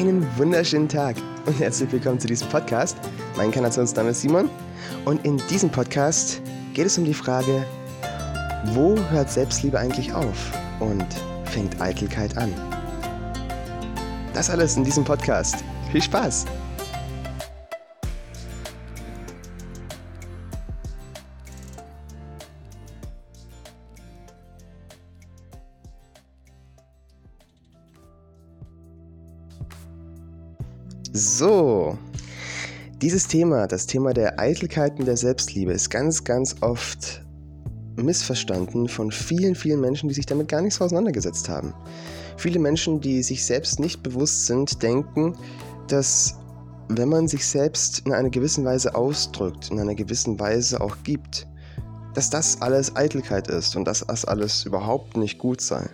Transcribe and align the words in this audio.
einen 0.00 0.26
wunderschönen 0.38 0.88
Tag 0.88 1.16
und 1.44 1.60
herzlich 1.60 1.92
willkommen 1.92 2.18
zu 2.18 2.26
diesem 2.26 2.48
Podcast. 2.48 2.96
Mein 3.36 3.46
Inkarnationsname 3.46 4.10
ist 4.10 4.22
Simon 4.22 4.48
und 5.04 5.22
in 5.26 5.36
diesem 5.50 5.68
Podcast 5.68 6.40
geht 6.72 6.86
es 6.86 6.96
um 6.96 7.04
die 7.04 7.12
Frage, 7.12 7.66
wo 8.72 8.96
hört 9.10 9.30
Selbstliebe 9.30 9.78
eigentlich 9.78 10.10
auf 10.14 10.52
und 10.80 11.04
fängt 11.44 11.78
Eitelkeit 11.82 12.34
an? 12.38 12.50
Das 14.32 14.48
alles 14.48 14.74
in 14.78 14.84
diesem 14.84 15.04
Podcast. 15.04 15.56
Viel 15.92 16.00
Spaß! 16.00 16.46
So, 31.12 31.98
dieses 33.02 33.26
Thema, 33.26 33.66
das 33.66 33.86
Thema 33.86 34.14
der 34.14 34.38
Eitelkeiten 34.38 35.04
der 35.04 35.16
Selbstliebe, 35.16 35.72
ist 35.72 35.90
ganz, 35.90 36.22
ganz 36.22 36.54
oft 36.60 37.24
missverstanden 37.96 38.88
von 38.88 39.10
vielen, 39.10 39.56
vielen 39.56 39.80
Menschen, 39.80 40.08
die 40.08 40.14
sich 40.14 40.26
damit 40.26 40.46
gar 40.46 40.62
nicht 40.62 40.74
so 40.74 40.84
auseinandergesetzt 40.84 41.48
haben. 41.48 41.74
Viele 42.36 42.60
Menschen, 42.60 43.00
die 43.00 43.24
sich 43.24 43.44
selbst 43.44 43.80
nicht 43.80 44.04
bewusst 44.04 44.46
sind, 44.46 44.82
denken, 44.84 45.34
dass 45.88 46.36
wenn 46.88 47.08
man 47.08 47.26
sich 47.26 47.44
selbst 47.44 48.02
in 48.06 48.12
einer 48.12 48.30
gewissen 48.30 48.64
Weise 48.64 48.94
ausdrückt, 48.94 49.70
in 49.72 49.80
einer 49.80 49.96
gewissen 49.96 50.38
Weise 50.38 50.80
auch 50.80 50.96
gibt, 51.02 51.48
dass 52.14 52.30
das 52.30 52.62
alles 52.62 52.94
Eitelkeit 52.94 53.48
ist 53.48 53.74
und 53.74 53.84
dass 53.84 54.06
das 54.06 54.24
alles 54.24 54.64
überhaupt 54.64 55.16
nicht 55.16 55.38
gut 55.38 55.60
sei. 55.60 55.88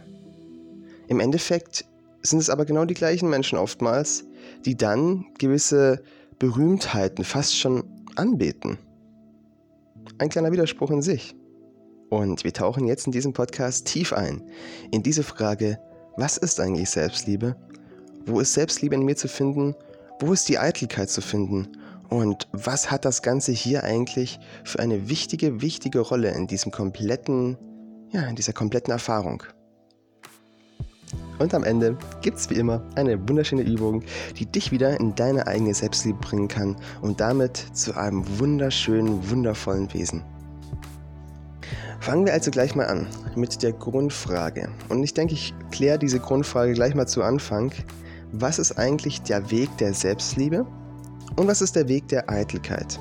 Im 1.09 1.21
Endeffekt 1.21 1.87
sind 2.23 2.39
es 2.39 2.51
aber 2.51 2.67
genau 2.67 2.85
die 2.85 2.95
gleichen 2.95 3.31
Menschen 3.31 3.59
oftmals, 3.59 4.25
die 4.65 4.77
dann 4.77 5.27
gewisse 5.39 6.03
Berühmtheiten 6.39 7.25
fast 7.25 7.57
schon 7.57 7.85
anbeten. 8.17 8.79
Ein 10.19 10.29
kleiner 10.29 10.53
Widerspruch 10.53 10.91
in 10.91 11.03
sich. 11.03 11.35
Und 12.09 12.45
wir 12.45 12.53
tauchen 12.53 12.87
jetzt 12.87 13.07
in 13.07 13.13
diesem 13.13 13.33
Podcast 13.33 13.87
tief 13.87 14.13
ein 14.13 14.43
in 14.93 15.03
diese 15.03 15.23
Frage, 15.23 15.79
was 16.17 16.37
ist 16.37 16.61
eigentlich 16.61 16.91
Selbstliebe? 16.91 17.57
Wo 18.25 18.41
ist 18.41 18.55
Selbstliebe 18.55 18.95
in 18.95 19.05
mir 19.05 19.17
zu 19.17 19.29
finden? 19.29 19.75
Wo 20.21 20.33
ist 20.33 20.49
die 20.49 20.59
Eitelkeit 20.59 21.11
zu 21.11 21.21
finden? 21.21 21.69
Und 22.09 22.49
was 22.53 22.91
hat 22.91 23.05
das 23.05 23.23
Ganze 23.23 23.53
hier 23.53 23.85
eigentlich 23.85 24.39
für 24.65 24.79
eine 24.79 25.09
wichtige, 25.09 25.61
wichtige 25.61 26.01
Rolle 26.01 26.31
in 26.31 26.47
diesem 26.47 26.71
kompletten, 26.71 27.59
ja, 28.13 28.27
in 28.29 28.37
dieser 28.37 28.53
kompletten 28.53 28.93
Erfahrung? 28.93 29.43
Und 31.39 31.53
am 31.55 31.65
Ende 31.65 31.97
gibt 32.23 32.39
es 32.39 32.51
wie 32.51 32.55
immer 32.55 32.83
eine 32.95 33.29
wunderschöne 33.29 33.63
Übung, 33.63 34.03
die 34.39 34.47
dich 34.47 34.73
wieder 34.73 34.99
in 34.99 35.15
deine 35.15 35.47
eigene 35.47 35.75
Selbstliebe 35.75 36.19
bringen 36.19 36.49
kann 36.49 36.77
und 37.03 37.21
damit 37.21 37.57
zu 37.73 37.97
einem 37.97 38.25
wunderschönen, 38.39 39.29
wundervollen 39.31 39.93
Wesen. 39.93 40.23
Fangen 42.01 42.25
wir 42.25 42.33
also 42.33 42.51
gleich 42.51 42.75
mal 42.75 42.87
an 42.87 43.07
mit 43.35 43.63
der 43.63 43.73
Grundfrage. 43.73 44.69
Und 44.89 45.03
ich 45.03 45.13
denke, 45.13 45.35
ich 45.35 45.55
kläre 45.73 45.99
diese 45.99 46.21
Grundfrage 46.21 46.73
gleich 46.73 46.95
mal 46.95 47.07
zu 47.07 47.23
Anfang. 47.23 47.73
Was 48.33 48.59
ist 48.59 48.79
eigentlich 48.79 49.23
der 49.23 49.51
Weg 49.51 49.77
der 49.79 49.93
Selbstliebe 49.93 50.67
und 51.37 51.49
was 51.49 51.63
ist 51.63 51.75
der 51.75 51.89
Weg 51.89 52.09
der 52.09 52.31
Eitelkeit? 52.31 52.99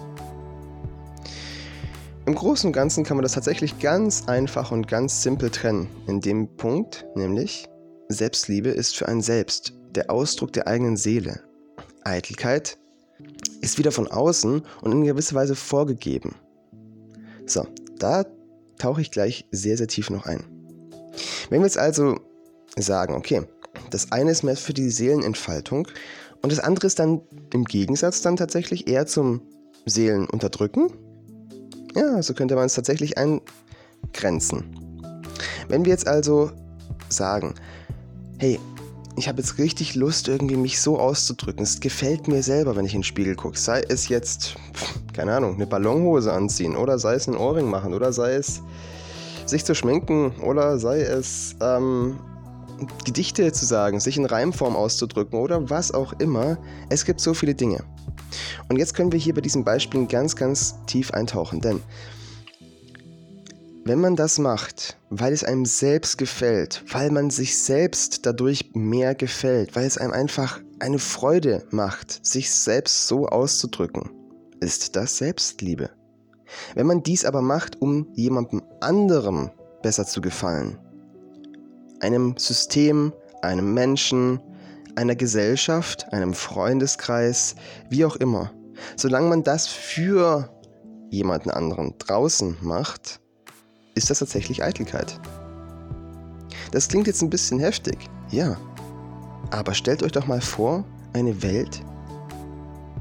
Im 2.26 2.34
Großen 2.34 2.68
und 2.68 2.74
Ganzen 2.74 3.04
kann 3.04 3.18
man 3.18 3.22
das 3.24 3.34
tatsächlich 3.34 3.78
ganz 3.80 4.28
einfach 4.28 4.72
und 4.72 4.88
ganz 4.88 5.22
simpel 5.22 5.52
trennen. 5.52 5.88
In 6.08 6.22
dem 6.22 6.48
Punkt, 6.58 7.06
nämlich 7.16 7.70
Selbstliebe 8.10 8.70
ist 8.70 8.96
für 8.96 9.08
ein 9.08 9.22
Selbst 9.22 9.74
der 9.96 10.10
Ausdruck 10.10 10.54
der 10.54 10.68
eigenen 10.68 10.98
Seele. 10.98 11.42
Eitelkeit 12.04 12.78
ist 13.62 13.78
wieder 13.78 13.92
von 13.92 14.08
außen 14.08 14.62
und 14.82 14.92
in 14.92 15.04
gewisser 15.04 15.36
Weise 15.36 15.56
vorgegeben. 15.56 16.36
So, 17.46 17.66
da 17.98 18.26
tauche 18.78 19.02
ich 19.02 19.12
gleich 19.12 19.48
sehr, 19.52 19.78
sehr 19.78 19.88
tief 19.88 20.10
noch 20.10 20.26
ein. 20.26 20.44
Wenn 21.50 21.62
wir 21.62 21.68
jetzt 21.68 21.78
also 21.78 22.20
sagen, 22.78 23.16
okay, 23.16 23.44
das 23.90 24.12
eine 24.12 24.32
ist 24.32 24.44
mehr 24.44 24.58
für 24.58 24.74
die 24.74 24.90
Seelenentfaltung 24.90 25.88
und 26.42 26.52
das 26.52 26.60
andere 26.60 26.88
ist 26.88 27.00
dann 27.00 27.22
im 27.54 27.66
Gegensatz 27.66 28.22
dann 28.22 28.36
tatsächlich 28.36 28.88
eher 28.88 29.08
zum 29.08 29.42
Seelenunterdrücken. 29.86 30.92
Ja, 31.96 32.22
so 32.22 32.34
könnte 32.34 32.56
man 32.56 32.66
es 32.66 32.74
tatsächlich 32.74 33.18
eingrenzen. 33.18 34.66
Wenn 35.70 35.86
wir 35.86 35.92
jetzt 35.92 36.08
also 36.08 36.52
sagen, 37.10 37.56
hey, 38.38 38.60
ich 39.18 39.28
habe 39.28 39.40
jetzt 39.40 39.58
richtig 39.58 39.96
Lust, 39.96 40.28
irgendwie 40.28 40.58
mich 40.58 40.82
so 40.82 41.00
auszudrücken. 41.00 41.64
Es 41.64 41.80
gefällt 41.80 42.28
mir 42.28 42.44
selber, 42.44 42.76
wenn 42.76 42.86
ich 42.86 42.94
in 42.94 43.00
den 43.00 43.06
Spiegel 43.06 43.36
gucke. 43.36 43.58
Sei 43.58 43.82
es 43.88 44.10
jetzt, 44.10 44.56
keine 45.14 45.34
Ahnung, 45.34 45.56
eine 45.56 45.68
Ballonhose 45.68 46.34
anziehen 46.34 46.76
oder 46.76 47.00
sei 47.00 47.16
es 47.16 47.28
einen 47.28 47.38
Ohrring 47.38 47.70
machen 47.70 47.94
oder 47.94 48.12
sei 48.12 48.34
es 48.34 48.62
sich 49.46 49.64
zu 49.64 49.74
schminken 49.74 50.32
oder 50.42 50.80
sei 50.80 51.02
es 51.02 51.56
ähm, 51.62 52.20
Gedichte 53.06 53.52
zu 53.54 53.66
sagen, 53.66 54.00
sich 54.00 54.18
in 54.18 54.26
Reimform 54.26 54.76
auszudrücken 54.76 55.40
oder 55.40 55.70
was 55.70 55.94
auch 55.94 56.14
immer. 56.20 56.58
Es 56.90 57.06
gibt 57.06 57.22
so 57.22 57.34
viele 57.34 57.56
Dinge. 57.56 57.84
Und 58.68 58.78
jetzt 58.78 58.96
können 58.96 59.12
wir 59.12 59.20
hier 59.20 59.34
bei 59.34 59.42
diesen 59.42 59.64
Beispielen 59.64 60.08
ganz, 60.10 60.36
ganz 60.36 60.76
tief 60.88 61.12
eintauchen, 61.12 61.62
denn 61.62 61.82
wenn 63.88 64.02
man 64.02 64.16
das 64.16 64.40
macht, 64.40 64.98
weil 65.12 65.32
es 65.32 65.44
einem 65.44 65.64
selbst 65.64 66.18
gefällt, 66.18 66.84
weil 66.92 67.12
man 67.12 67.30
sich 67.30 67.60
selbst 67.60 68.26
dadurch 68.26 68.72
mehr 68.74 69.14
gefällt, 69.14 69.76
weil 69.76 69.86
es 69.86 70.00
einem 70.00 70.12
einfach 70.12 70.60
eine 70.80 70.98
Freude 70.98 71.64
macht, 71.70 72.26
sich 72.26 72.52
selbst 72.52 73.08
so 73.08 73.28
auszudrücken, 73.28 74.10
ist 74.60 74.96
das 74.96 75.18
Selbstliebe. 75.18 75.92
Wenn 76.74 76.88
man 76.88 77.04
dies 77.04 77.26
aber 77.26 77.44
macht, 77.44 77.80
um 77.80 78.08
jemandem 78.16 78.64
anderem 78.82 79.52
besser 79.84 80.06
zu 80.08 80.20
gefallen, 80.20 80.80
einem 82.00 82.36
System, 82.38 83.14
einem 83.44 83.76
Menschen, 83.76 84.42
einer 84.96 85.16
Gesellschaft, 85.16 86.12
einem 86.12 86.34
Freundeskreis, 86.34 87.56
wie 87.90 88.04
auch 88.04 88.16
immer, 88.16 88.52
solange 88.96 89.30
man 89.30 89.44
das 89.44 89.68
für 89.68 90.50
jemanden 91.12 91.52
anderen 91.52 91.94
draußen 92.00 92.58
macht, 92.62 93.22
ist 93.96 94.10
das 94.10 94.20
tatsächlich 94.20 94.64
Eitelkeit. 94.64 95.20
Das 96.72 96.88
klingt 96.88 97.08
jetzt 97.08 97.22
ein 97.22 97.30
bisschen 97.30 97.60
heftig, 97.60 97.98
ja. 98.32 98.58
Aber 99.52 99.74
stellt 99.74 100.04
euch 100.04 100.12
doch 100.12 100.28
mal 100.28 100.42
vor, 100.42 100.84
eine 101.14 101.42
Welt, 101.42 101.82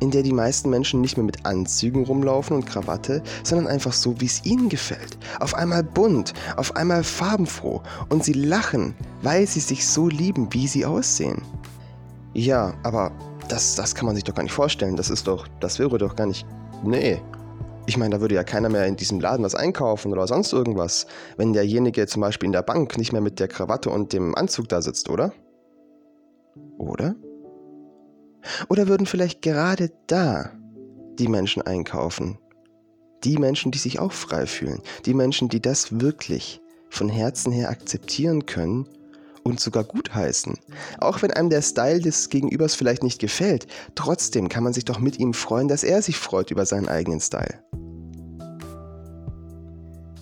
in 0.01 0.11
der 0.11 0.23
die 0.23 0.33
meisten 0.33 0.71
Menschen 0.71 1.01
nicht 1.01 1.17
mehr 1.17 1.25
mit 1.25 1.45
Anzügen 1.47 2.05
rumlaufen 2.05 2.57
und 2.57 2.67
Krawatte, 2.67 3.23
sondern 3.43 3.67
einfach 3.67 3.93
so, 3.93 4.21
wie 4.21 4.27
es 4.27 4.45
ihnen 4.45 4.69
gefällt. 4.69 5.19
Auf 5.41 5.55
einmal 5.55 5.83
bunt, 5.83 6.35
auf 6.57 6.77
einmal 6.77 7.03
farbenfroh 7.03 7.83
und 8.09 8.25
sie 8.25 8.33
lachen, 8.33 8.95
weil 9.23 9.47
sie 9.47 9.61
sich 9.61 9.87
so 9.87 10.09
lieben, 10.09 10.53
wie 10.53 10.69
sie 10.69 10.85
aussehen. 10.85 11.43
Ja, 12.35 12.75
aber 12.83 13.13
das, 13.49 13.75
das 13.75 13.95
kann 13.95 14.07
man 14.07 14.15
sich 14.15 14.25
doch 14.25 14.35
gar 14.35 14.43
nicht 14.43 14.53
vorstellen. 14.53 14.97
Das 14.97 15.11
ist 15.11 15.27
doch, 15.27 15.47
das 15.61 15.79
wäre 15.79 15.99
doch 15.99 16.17
gar 16.17 16.27
nicht. 16.27 16.47
Nee, 16.85 17.21
ich 17.87 17.97
meine, 17.97 18.15
da 18.17 18.21
würde 18.21 18.35
ja 18.35 18.45
keiner 18.45 18.69
mehr 18.69 18.87
in 18.87 18.97
diesem 18.97 19.21
Laden 19.21 19.45
was 19.45 19.55
einkaufen 19.55 20.13
oder 20.13 20.27
sonst 20.27 20.53
irgendwas, 20.53 21.07
wenn 21.37 21.53
derjenige 21.53 22.07
zum 22.07 22.23
Beispiel 22.23 22.47
in 22.47 22.53
der 22.53 22.63
Bank 22.63 22.97
nicht 22.97 23.13
mehr 23.13 23.21
mit 23.21 23.41
der 23.41 23.49
Krawatte 23.49 23.91
und 23.91 24.13
dem 24.13 24.35
Anzug 24.35 24.69
da 24.69 24.81
sitzt, 24.81 25.11
oder? 25.11 25.33
Oder? 26.79 27.15
Oder 28.69 28.89
würden 28.89 29.07
vielleicht 29.07 29.43
gerade 29.43 29.91
da 30.07 30.51
die 31.19 31.29
Menschen 31.29 31.63
einkaufen? 31.63 32.39
Die 33.25 33.39
Menschen, 33.39 33.73
die 33.73 33.79
sich 33.79 33.99
auch 33.99 34.13
frei 34.13 34.47
fühlen, 34.47 34.83
die 35.07 35.15
Menschen, 35.15 35.49
die 35.49 35.61
das 35.61 36.01
wirklich 36.01 36.61
von 36.91 37.09
Herzen 37.09 37.53
her 37.53 37.71
akzeptieren 37.71 38.47
können 38.47 38.89
und 39.45 39.61
sogar 39.61 39.85
gutheißen. 39.85 40.59
Auch 40.99 41.23
wenn 41.23 41.31
einem 41.31 41.51
der 41.51 41.63
Style 41.63 42.01
des 42.01 42.29
Gegenübers 42.31 42.75
vielleicht 42.75 43.03
nicht 43.03 43.21
gefällt, 43.21 43.67
trotzdem 43.95 44.49
kann 44.49 44.65
man 44.65 44.73
sich 44.73 44.85
doch 44.85 44.99
mit 44.99 45.19
ihm 45.21 45.35
freuen, 45.35 45.69
dass 45.69 45.85
er 45.85 46.03
sich 46.03 46.17
freut 46.17 46.51
über 46.51 46.67
seinen 46.67 46.89
eigenen 46.89 47.21
Style. 47.21 47.63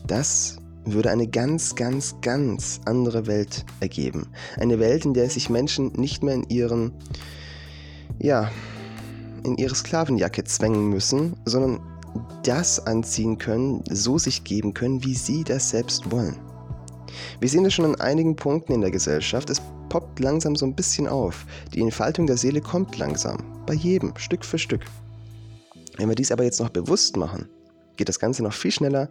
Das 0.06 0.56
würde 0.84 1.10
eine 1.10 1.28
ganz, 1.28 1.76
ganz, 1.76 2.16
ganz 2.20 2.80
andere 2.84 3.26
Welt 3.26 3.64
ergeben. 3.80 4.28
Eine 4.58 4.80
Welt, 4.80 5.04
in 5.04 5.14
der 5.14 5.30
sich 5.30 5.48
Menschen 5.48 5.92
nicht 5.92 6.22
mehr 6.22 6.34
in 6.34 6.44
ihren, 6.48 6.92
ja, 8.18 8.50
in 9.44 9.56
ihre 9.56 9.74
Sklavenjacke 9.74 10.44
zwängen 10.44 10.88
müssen, 10.88 11.36
sondern 11.44 11.80
das 12.42 12.84
anziehen 12.84 13.38
können, 13.38 13.82
so 13.88 14.18
sich 14.18 14.44
geben 14.44 14.74
können, 14.74 15.04
wie 15.04 15.14
sie 15.14 15.44
das 15.44 15.70
selbst 15.70 16.10
wollen. 16.10 16.51
Wir 17.40 17.48
sehen 17.48 17.64
das 17.64 17.74
schon 17.74 17.84
an 17.84 18.00
einigen 18.00 18.36
Punkten 18.36 18.72
in 18.72 18.80
der 18.80 18.90
Gesellschaft. 18.90 19.50
Es 19.50 19.60
poppt 19.88 20.20
langsam 20.20 20.56
so 20.56 20.66
ein 20.66 20.74
bisschen 20.74 21.06
auf. 21.06 21.46
Die 21.74 21.80
Entfaltung 21.80 22.26
der 22.26 22.36
Seele 22.36 22.60
kommt 22.60 22.98
langsam. 22.98 23.64
Bei 23.66 23.74
jedem, 23.74 24.16
Stück 24.16 24.44
für 24.44 24.58
Stück. 24.58 24.82
Wenn 25.98 26.08
wir 26.08 26.14
dies 26.14 26.32
aber 26.32 26.44
jetzt 26.44 26.60
noch 26.60 26.70
bewusst 26.70 27.16
machen, 27.16 27.48
geht 27.96 28.08
das 28.08 28.18
Ganze 28.18 28.42
noch 28.42 28.54
viel 28.54 28.72
schneller 28.72 29.10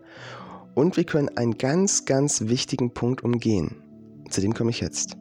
und 0.73 0.97
wir 0.97 1.03
können 1.03 1.29
einen 1.37 1.57
ganz, 1.57 2.05
ganz 2.05 2.41
wichtigen 2.41 2.93
Punkt 2.93 3.23
umgehen. 3.23 3.75
Zu 4.29 4.41
dem 4.41 4.53
komme 4.53 4.71
ich 4.71 4.79
jetzt. 4.79 5.17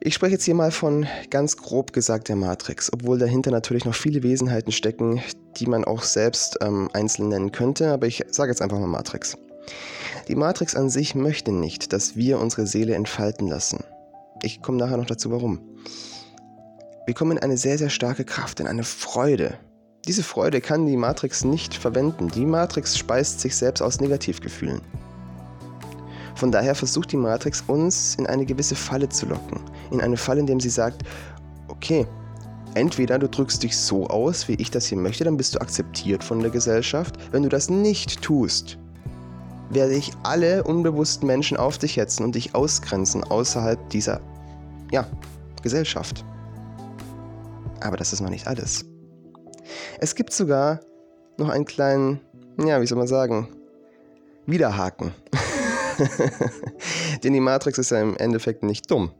Ich 0.00 0.14
spreche 0.14 0.32
jetzt 0.32 0.44
hier 0.44 0.54
mal 0.54 0.72
von 0.72 1.06
ganz 1.30 1.56
grob 1.56 1.92
gesagt 1.92 2.28
der 2.28 2.36
Matrix, 2.36 2.92
obwohl 2.92 3.18
dahinter 3.18 3.52
natürlich 3.52 3.84
noch 3.84 3.94
viele 3.94 4.22
Wesenheiten 4.22 4.72
stecken, 4.72 5.22
die 5.56 5.66
man 5.66 5.84
auch 5.84 6.02
selbst 6.02 6.58
ähm, 6.60 6.88
einzeln 6.92 7.28
nennen 7.28 7.52
könnte, 7.52 7.92
aber 7.92 8.08
ich 8.08 8.24
sage 8.28 8.50
jetzt 8.50 8.62
einfach 8.62 8.80
mal 8.80 8.88
Matrix. 8.88 9.36
Die 10.28 10.36
Matrix 10.36 10.74
an 10.74 10.90
sich 10.90 11.14
möchte 11.14 11.52
nicht, 11.52 11.92
dass 11.92 12.16
wir 12.16 12.38
unsere 12.38 12.66
Seele 12.66 12.94
entfalten 12.94 13.48
lassen. 13.48 13.84
Ich 14.42 14.62
komme 14.62 14.78
nachher 14.78 14.96
noch 14.96 15.06
dazu, 15.06 15.30
warum. 15.30 15.60
Wir 17.06 17.14
kommen 17.14 17.32
in 17.32 17.42
eine 17.42 17.56
sehr, 17.56 17.78
sehr 17.78 17.90
starke 17.90 18.24
Kraft, 18.24 18.60
in 18.60 18.66
eine 18.66 18.84
Freude. 18.84 19.54
Diese 20.06 20.22
Freude 20.22 20.60
kann 20.60 20.86
die 20.86 20.96
Matrix 20.96 21.44
nicht 21.44 21.74
verwenden. 21.74 22.28
Die 22.28 22.44
Matrix 22.44 22.96
speist 22.96 23.40
sich 23.40 23.56
selbst 23.56 23.82
aus 23.82 24.00
Negativgefühlen. 24.00 24.80
Von 26.34 26.50
daher 26.50 26.74
versucht 26.74 27.12
die 27.12 27.16
Matrix 27.16 27.62
uns 27.66 28.16
in 28.16 28.26
eine 28.26 28.44
gewisse 28.44 28.74
Falle 28.74 29.08
zu 29.08 29.26
locken. 29.26 29.60
In 29.90 30.00
eine 30.00 30.16
Falle, 30.16 30.40
in 30.40 30.46
der 30.46 30.60
sie 30.60 30.70
sagt, 30.70 31.02
okay, 31.68 32.06
entweder 32.74 33.18
du 33.18 33.28
drückst 33.28 33.62
dich 33.62 33.76
so 33.76 34.06
aus, 34.08 34.48
wie 34.48 34.54
ich 34.54 34.70
das 34.70 34.86
hier 34.86 34.98
möchte, 34.98 35.24
dann 35.24 35.36
bist 35.36 35.54
du 35.54 35.60
akzeptiert 35.60 36.24
von 36.24 36.40
der 36.40 36.50
Gesellschaft. 36.50 37.16
Wenn 37.30 37.42
du 37.42 37.48
das 37.48 37.70
nicht 37.70 38.22
tust, 38.22 38.78
werde 39.72 39.94
ich 39.94 40.12
alle 40.22 40.64
unbewussten 40.64 41.26
Menschen 41.26 41.56
auf 41.56 41.78
dich 41.78 41.96
hetzen 41.96 42.24
und 42.24 42.34
dich 42.34 42.54
ausgrenzen 42.54 43.24
außerhalb 43.24 43.88
dieser, 43.90 44.20
ja, 44.90 45.06
Gesellschaft. 45.62 46.24
Aber 47.80 47.96
das 47.96 48.12
ist 48.12 48.20
noch 48.20 48.30
nicht 48.30 48.46
alles. 48.46 48.84
Es 49.98 50.14
gibt 50.14 50.32
sogar 50.32 50.80
noch 51.38 51.48
einen 51.48 51.64
kleinen, 51.64 52.20
ja, 52.58 52.80
wie 52.80 52.86
soll 52.86 52.98
man 52.98 53.06
sagen, 53.06 53.48
Widerhaken. 54.46 55.12
Denn 57.24 57.32
die 57.32 57.40
Matrix 57.40 57.78
ist 57.78 57.90
ja 57.90 58.00
im 58.00 58.16
Endeffekt 58.16 58.62
nicht 58.62 58.90
dumm. 58.90 59.12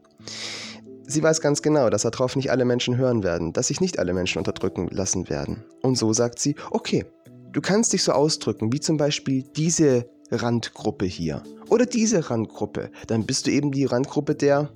Sie 1.06 1.22
weiß 1.22 1.40
ganz 1.40 1.62
genau, 1.62 1.90
dass 1.90 2.02
darauf 2.02 2.36
nicht 2.36 2.50
alle 2.50 2.64
Menschen 2.64 2.96
hören 2.96 3.22
werden, 3.22 3.52
dass 3.52 3.68
sich 3.68 3.80
nicht 3.80 3.98
alle 3.98 4.14
Menschen 4.14 4.38
unterdrücken 4.38 4.88
lassen 4.88 5.28
werden. 5.28 5.64
Und 5.82 5.96
so 5.96 6.12
sagt 6.12 6.38
sie, 6.38 6.56
okay, 6.70 7.04
du 7.52 7.60
kannst 7.60 7.92
dich 7.92 8.02
so 8.02 8.12
ausdrücken, 8.12 8.72
wie 8.72 8.80
zum 8.80 8.96
Beispiel 8.96 9.44
diese 9.56 10.06
Randgruppe 10.32 11.04
hier 11.04 11.42
oder 11.68 11.86
diese 11.86 12.30
Randgruppe. 12.30 12.90
Dann 13.06 13.24
bist 13.24 13.46
du 13.46 13.50
eben 13.50 13.72
die 13.72 13.84
Randgruppe 13.84 14.34
der 14.34 14.70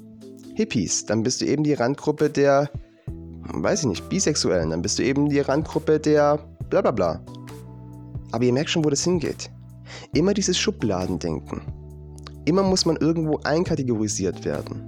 Hippies, 0.55 1.05
dann 1.05 1.23
bist 1.23 1.41
du 1.41 1.47
eben 1.47 1.65
die 1.65 1.75
Randgruppe 1.75 2.31
der, 2.31 2.71
weiß 3.45 3.81
ich 3.81 3.87
nicht, 3.87 4.09
Bisexuellen, 4.09 4.71
dann 4.71 4.83
bist 4.83 4.99
du 4.99 5.03
eben 5.03 5.29
die 5.29 5.41
Randgruppe 5.41 6.01
der 6.01 6.39
bla 6.71 6.81
bla 6.81 6.91
bla. 6.91 7.21
Aber 8.33 8.45
ihr 8.45 8.53
merkt 8.53 8.71
schon, 8.71 8.85
wo 8.85 8.91
das 8.91 9.05
hingeht. 9.05 9.51
Immer 10.13 10.35
dieses 10.35 10.59
Schubladendenken. 10.59 11.63
Immer 12.45 12.63
muss 12.63 12.87
man 12.87 12.97
irgendwo 12.97 13.39
einkategorisiert 13.45 14.45
werden. 14.45 14.83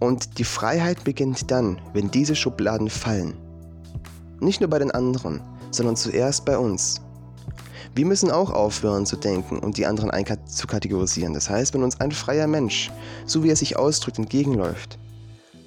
Und 0.00 0.38
die 0.38 0.44
Freiheit 0.44 1.04
beginnt 1.04 1.50
dann, 1.50 1.80
wenn 1.92 2.10
diese 2.10 2.36
Schubladen 2.36 2.88
fallen. 2.88 3.34
Nicht 4.40 4.60
nur 4.60 4.70
bei 4.70 4.78
den 4.78 4.92
anderen, 4.92 5.40
sondern 5.70 5.96
zuerst 5.96 6.44
bei 6.44 6.56
uns. 6.56 7.00
Wir 7.98 8.06
müssen 8.06 8.30
auch 8.30 8.52
aufhören 8.52 9.06
zu 9.06 9.16
denken 9.16 9.58
und 9.58 9.76
die 9.76 9.84
anderen 9.84 10.12
zu 10.46 10.68
kategorisieren. 10.68 11.34
Das 11.34 11.50
heißt, 11.50 11.74
wenn 11.74 11.82
uns 11.82 11.98
ein 12.00 12.12
freier 12.12 12.46
Mensch, 12.46 12.92
so 13.26 13.42
wie 13.42 13.50
er 13.50 13.56
sich 13.56 13.76
ausdrückt, 13.76 14.18
entgegenläuft, 14.18 15.00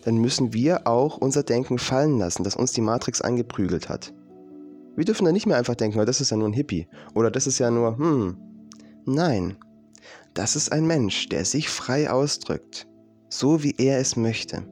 dann 0.06 0.16
müssen 0.16 0.54
wir 0.54 0.88
auch 0.88 1.18
unser 1.18 1.44
Denken 1.44 1.78
fallen 1.78 2.20
lassen, 2.20 2.46
das 2.46 2.56
uns 2.56 2.72
die 2.72 2.80
Matrix 2.80 3.20
eingeprügelt 3.20 3.90
hat. 3.90 4.14
Wir 4.96 5.04
dürfen 5.04 5.26
dann 5.26 5.34
nicht 5.34 5.46
mehr 5.46 5.58
einfach 5.58 5.76
denken, 5.76 6.00
oh, 6.00 6.06
das 6.06 6.22
ist 6.22 6.30
ja 6.30 6.38
nur 6.38 6.48
ein 6.48 6.54
Hippie 6.54 6.88
oder 7.16 7.32
das 7.32 7.48
ist 7.48 7.60
ja 7.60 7.70
nur, 7.70 7.98
hm. 7.98 8.38
Nein, 9.04 9.58
das 10.34 10.56
ist 10.56 10.72
ein 10.72 10.88
Mensch, 10.88 11.28
der 11.28 11.44
sich 11.44 11.68
frei 11.68 12.10
ausdrückt, 12.10 12.88
so 13.28 13.62
wie 13.62 13.76
er 13.78 14.00
es 14.00 14.16
möchte. 14.16 14.64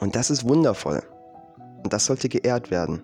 Und 0.00 0.16
das 0.16 0.28
ist 0.28 0.46
wundervoll. 0.46 1.02
Und 1.82 1.94
das 1.94 2.04
sollte 2.04 2.28
geehrt 2.28 2.70
werden. 2.70 3.02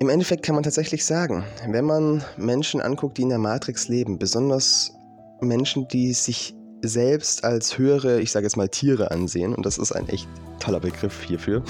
Im 0.00 0.08
Endeffekt 0.08 0.42
kann 0.42 0.54
man 0.54 0.64
tatsächlich 0.64 1.04
sagen, 1.04 1.44
wenn 1.68 1.84
man 1.84 2.24
Menschen 2.38 2.80
anguckt, 2.80 3.18
die 3.18 3.22
in 3.22 3.28
der 3.28 3.36
Matrix 3.36 3.88
leben, 3.88 4.18
besonders 4.18 4.94
Menschen, 5.42 5.88
die 5.88 6.14
sich 6.14 6.54
selbst 6.80 7.44
als 7.44 7.76
höhere, 7.76 8.18
ich 8.18 8.32
sage 8.32 8.46
jetzt 8.46 8.56
mal 8.56 8.70
Tiere 8.70 9.10
ansehen, 9.10 9.54
und 9.54 9.66
das 9.66 9.76
ist 9.76 9.92
ein 9.92 10.08
echt 10.08 10.26
toller 10.58 10.80
Begriff 10.80 11.22
hierfür, 11.22 11.62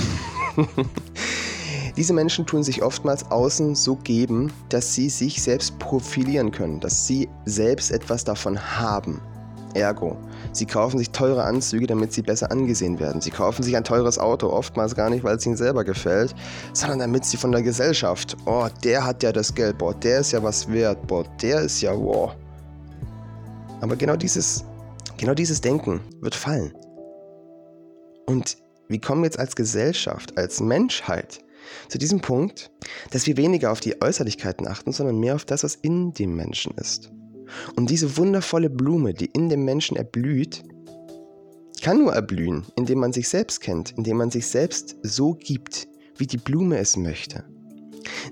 Diese 1.96 2.12
Menschen 2.12 2.46
tun 2.46 2.62
sich 2.62 2.84
oftmals 2.84 3.28
außen 3.32 3.74
so 3.74 3.96
geben, 3.96 4.52
dass 4.68 4.94
sie 4.94 5.08
sich 5.08 5.42
selbst 5.42 5.76
profilieren 5.80 6.52
können, 6.52 6.78
dass 6.78 7.08
sie 7.08 7.28
selbst 7.46 7.90
etwas 7.90 8.22
davon 8.22 8.60
haben. 8.78 9.20
Ergo, 9.74 10.16
sie 10.52 10.66
kaufen 10.66 10.98
sich 10.98 11.10
teure 11.10 11.44
Anzüge, 11.44 11.86
damit 11.86 12.12
sie 12.12 12.22
besser 12.22 12.50
angesehen 12.50 12.98
werden. 12.98 13.20
Sie 13.20 13.30
kaufen 13.30 13.62
sich 13.62 13.76
ein 13.76 13.84
teures 13.84 14.18
Auto, 14.18 14.48
oftmals 14.48 14.94
gar 14.94 15.10
nicht, 15.10 15.24
weil 15.24 15.36
es 15.36 15.46
ihnen 15.46 15.56
selber 15.56 15.84
gefällt, 15.84 16.34
sondern 16.72 16.98
damit 16.98 17.24
sie 17.24 17.36
von 17.36 17.52
der 17.52 17.62
Gesellschaft, 17.62 18.36
oh, 18.46 18.66
der 18.84 19.04
hat 19.04 19.22
ja 19.22 19.32
das 19.32 19.54
Geld, 19.54 19.78
boah, 19.78 19.94
der 19.94 20.20
ist 20.20 20.32
ja 20.32 20.42
was 20.42 20.70
wert, 20.70 21.06
boah, 21.06 21.24
der 21.40 21.60
ist 21.62 21.80
ja, 21.80 21.96
wow. 21.96 22.34
Aber 23.80 23.96
genau 23.96 24.16
dieses, 24.16 24.64
genau 25.16 25.34
dieses 25.34 25.60
Denken 25.60 26.00
wird 26.20 26.34
fallen. 26.34 26.74
Und 28.26 28.58
wir 28.88 29.00
kommen 29.00 29.24
jetzt 29.24 29.38
als 29.38 29.56
Gesellschaft, 29.56 30.36
als 30.36 30.60
Menschheit 30.60 31.40
zu 31.88 31.98
diesem 31.98 32.20
Punkt, 32.20 32.70
dass 33.10 33.26
wir 33.26 33.36
weniger 33.36 33.70
auf 33.72 33.80
die 33.80 34.00
Äußerlichkeiten 34.02 34.66
achten, 34.66 34.92
sondern 34.92 35.18
mehr 35.18 35.34
auf 35.34 35.44
das, 35.44 35.64
was 35.64 35.76
in 35.76 36.12
dem 36.12 36.36
Menschen 36.36 36.72
ist. 36.76 37.10
Und 37.76 37.90
diese 37.90 38.16
wundervolle 38.16 38.70
Blume, 38.70 39.14
die 39.14 39.26
in 39.26 39.48
dem 39.48 39.64
Menschen 39.64 39.96
erblüht, 39.96 40.62
kann 41.82 41.98
nur 41.98 42.12
erblühen, 42.12 42.66
indem 42.76 43.00
man 43.00 43.12
sich 43.12 43.28
selbst 43.28 43.60
kennt, 43.60 43.92
indem 43.96 44.18
man 44.18 44.30
sich 44.30 44.46
selbst 44.46 44.96
so 45.02 45.34
gibt, 45.34 45.88
wie 46.16 46.26
die 46.26 46.36
Blume 46.36 46.78
es 46.78 46.96
möchte. 46.96 47.44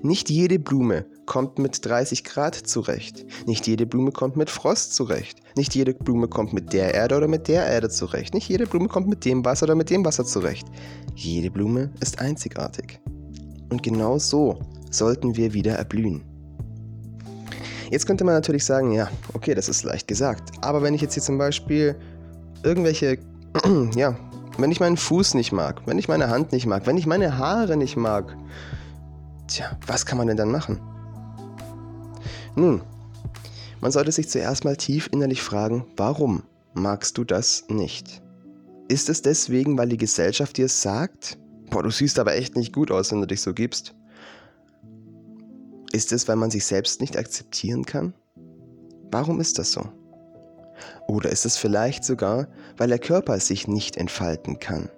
Nicht 0.01 0.29
jede 0.29 0.59
Blume 0.59 1.05
kommt 1.25 1.59
mit 1.59 1.85
30 1.85 2.23
Grad 2.23 2.55
zurecht. 2.55 3.25
Nicht 3.45 3.67
jede 3.67 3.85
Blume 3.85 4.11
kommt 4.11 4.35
mit 4.35 4.49
Frost 4.49 4.95
zurecht. 4.95 5.39
Nicht 5.55 5.75
jede 5.75 5.93
Blume 5.93 6.27
kommt 6.27 6.53
mit 6.53 6.73
der 6.73 6.93
Erde 6.93 7.17
oder 7.17 7.27
mit 7.27 7.47
der 7.47 7.65
Erde 7.65 7.89
zurecht. 7.89 8.33
Nicht 8.33 8.49
jede 8.49 8.65
Blume 8.65 8.87
kommt 8.87 9.07
mit 9.07 9.25
dem 9.25 9.45
Wasser 9.45 9.65
oder 9.65 9.75
mit 9.75 9.89
dem 9.89 10.05
Wasser 10.05 10.25
zurecht. 10.25 10.67
Jede 11.15 11.51
Blume 11.51 11.91
ist 12.01 12.19
einzigartig. 12.19 12.99
Und 13.69 13.83
genau 13.83 14.17
so 14.17 14.59
sollten 14.89 15.35
wir 15.35 15.53
wieder 15.53 15.73
erblühen. 15.73 16.23
Jetzt 17.89 18.05
könnte 18.05 18.23
man 18.23 18.35
natürlich 18.35 18.65
sagen, 18.65 18.91
ja, 18.91 19.09
okay, 19.33 19.55
das 19.55 19.67
ist 19.67 19.83
leicht 19.83 20.07
gesagt. 20.07 20.51
Aber 20.61 20.83
wenn 20.83 20.93
ich 20.93 21.01
jetzt 21.01 21.15
hier 21.15 21.23
zum 21.23 21.37
Beispiel 21.37 21.95
irgendwelche, 22.63 23.17
ja, 23.95 24.15
wenn 24.57 24.71
ich 24.71 24.79
meinen 24.79 24.97
Fuß 24.97 25.33
nicht 25.33 25.51
mag, 25.51 25.81
wenn 25.85 25.97
ich 25.97 26.07
meine 26.07 26.29
Hand 26.29 26.51
nicht 26.51 26.65
mag, 26.65 26.85
wenn 26.85 26.97
ich 26.97 27.07
meine 27.07 27.37
Haare 27.37 27.77
nicht 27.77 27.97
mag, 27.97 28.35
tja, 29.47 29.77
was 29.87 30.05
kann 30.05 30.17
man 30.17 30.27
denn 30.27 30.37
dann 30.37 30.51
machen? 30.51 30.79
Nun, 32.55 32.81
man 33.81 33.91
sollte 33.91 34.11
sich 34.11 34.29
zuerst 34.29 34.65
mal 34.65 34.75
tief 34.75 35.09
innerlich 35.11 35.41
fragen, 35.41 35.85
warum 35.97 36.43
magst 36.73 37.17
du 37.17 37.23
das 37.23 37.65
nicht? 37.69 38.21
Ist 38.87 39.09
es 39.09 39.21
deswegen, 39.21 39.77
weil 39.77 39.89
die 39.89 39.97
Gesellschaft 39.97 40.57
dir 40.57 40.67
sagt? 40.67 41.37
Boah, 41.69 41.83
du 41.83 41.89
siehst 41.89 42.19
aber 42.19 42.35
echt 42.35 42.55
nicht 42.55 42.73
gut 42.73 42.91
aus, 42.91 43.11
wenn 43.11 43.21
du 43.21 43.27
dich 43.27 43.41
so 43.41 43.53
gibst. 43.53 43.95
Ist 45.91 46.11
es, 46.11 46.27
weil 46.27 46.35
man 46.35 46.51
sich 46.51 46.65
selbst 46.65 47.01
nicht 47.01 47.17
akzeptieren 47.17 47.85
kann? 47.85 48.13
Warum 49.11 49.39
ist 49.39 49.57
das 49.57 49.71
so? 49.71 49.87
Oder 51.07 51.31
ist 51.31 51.45
es 51.45 51.57
vielleicht 51.57 52.03
sogar, 52.03 52.47
weil 52.77 52.89
der 52.89 52.99
Körper 52.99 53.39
sich 53.39 53.67
nicht 53.67 53.97
entfalten 53.97 54.59
kann? 54.59 54.89